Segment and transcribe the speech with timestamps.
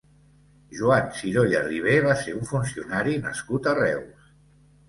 [0.77, 4.29] Joan Sirolla Ribé va ser un funcionari nascut a Reus.